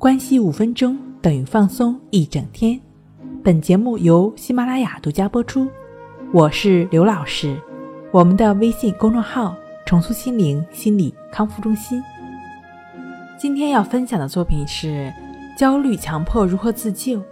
[0.00, 2.80] 关系五分钟等于放松一整天。
[3.44, 5.68] 本节目由喜马拉雅独家播出。
[6.32, 7.54] 我是刘老师，
[8.10, 12.02] 我们的微信公众号“重塑心灵心理康复中心”。
[13.38, 15.12] 今天要分享的作品是：
[15.54, 17.22] 焦虑强迫如何自救？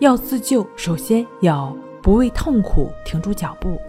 [0.00, 1.72] 要自救，首先要
[2.02, 3.80] 不为痛苦停住脚步。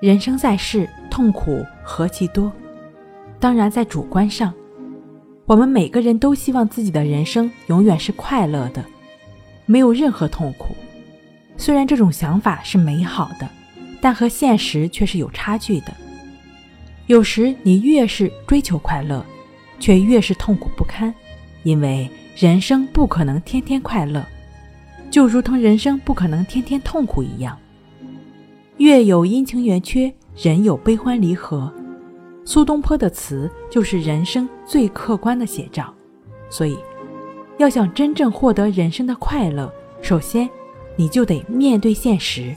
[0.00, 2.50] 人生在世，痛苦何其多。
[3.38, 4.52] 当然，在主观上，
[5.44, 8.84] 我们每个人都希望自己的人生永远是快乐的，
[9.66, 10.74] 没有任何痛苦。
[11.56, 13.48] 虽然这种想法是美好的，
[14.00, 15.92] 但和现实却是有差距的。
[17.08, 19.24] 有时你越是追求快乐，
[19.80, 21.12] 却越是痛苦不堪，
[21.64, 24.24] 因为人生不可能天天快乐，
[25.10, 27.58] 就如同人生不可能天天痛苦一样。
[28.78, 31.70] 月有阴晴圆缺，人有悲欢离合。
[32.44, 35.92] 苏东坡的词就是人生最客观的写照。
[36.50, 36.76] 所以，
[37.58, 39.72] 要想真正获得人生的快乐，
[40.02, 40.48] 首先
[40.96, 42.54] 你就得面对现实。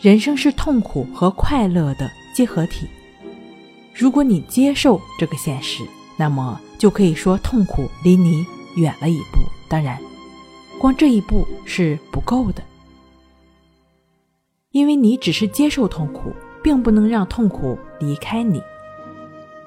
[0.00, 2.86] 人生是痛苦和快乐的结合体。
[3.94, 5.84] 如果你接受这个现实，
[6.16, 8.44] 那么就可以说痛苦离你
[8.76, 9.38] 远了一步。
[9.68, 9.98] 当然，
[10.78, 12.62] 光这一步是不够的。
[14.72, 18.62] 因为你只是接受痛苦，并不能让痛苦离开你。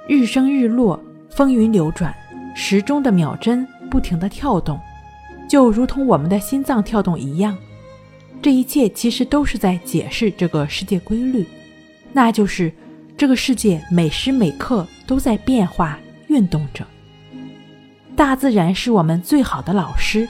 [0.07, 2.13] 日升日落，风云流转，
[2.53, 4.79] 时钟的秒针不停地跳动，
[5.49, 7.57] 就如同我们的心脏跳动一样。
[8.41, 11.45] 这一切其实都是在解释这个世界规律，
[12.11, 12.69] 那就是
[13.15, 16.85] 这个世界每时每刻都在变化运动着。
[18.13, 20.27] 大自然是我们最好的老师，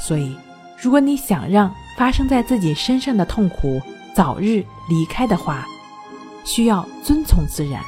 [0.00, 0.36] 所以，
[0.76, 3.80] 如果你想让发生在自己身上的痛苦，
[4.12, 5.64] 早日离开的话，
[6.44, 7.80] 需要遵从自然，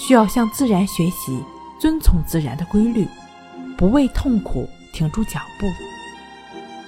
[0.00, 1.44] 需要向自然学习，
[1.78, 3.06] 遵从自然的规律，
[3.76, 5.66] 不为痛苦停住脚步。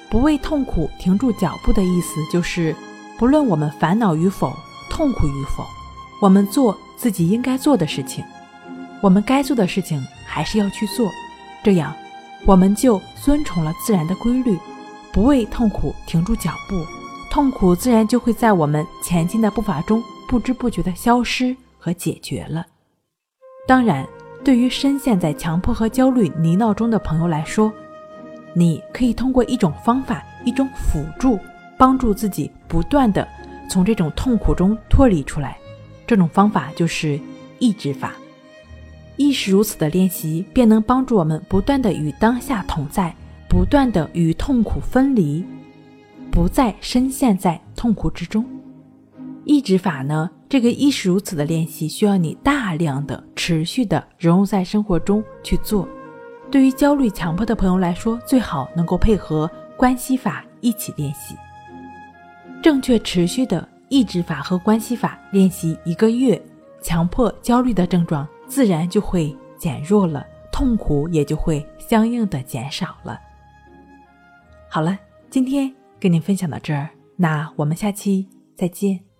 [0.08, 2.74] 不为痛苦停住脚步的意思就是，
[3.18, 4.56] 不论我们烦恼与否，
[4.88, 5.62] 痛苦与否，
[6.22, 8.24] 我们做自己应该做的事情，
[9.02, 11.10] 我们该做的事情还是要去做，
[11.62, 11.94] 这样
[12.46, 14.58] 我们就遵从了自然的规律，
[15.12, 16.82] 不为痛苦停住脚步。
[17.30, 22.66] 痛苦自然就会在我们前进的步伐中不知不觉地消失和解决了。
[23.66, 24.06] 当然，
[24.44, 27.72] 对于深陷在强迫和焦虑泥淖中的朋友来说，
[28.52, 31.38] 你可以通过一种方法、一种辅助，
[31.78, 33.26] 帮助自己不断地
[33.70, 35.56] 从这种痛苦中脱离出来。
[36.06, 37.18] 这种方法就是
[37.60, 38.12] 抑制法。
[39.16, 43.14] 亦是如此的练习，便能帮助我们不断地与当下同在，
[43.48, 45.44] 不断地与痛苦分离。
[46.32, 48.44] 不再深陷在痛苦之中，
[49.44, 50.30] 抑制法呢？
[50.48, 55.88] 这个亦是如此的练习，需要你大量的、持续的融入在生活中去做。
[56.50, 61.34] 对于焦虑、强迫的朋友来说，最好能够配合关系法一起练习。
[62.62, 66.40] 正确、持续的抑制法和关系法练习一个月，
[66.82, 73.18] 强迫、焦虑的症状自然就会减弱了，痛苦也就会相应的减少了。
[74.68, 74.98] 好了，
[75.30, 75.72] 今天。
[76.00, 79.11] 跟您分享到这儿，那我们下期再见。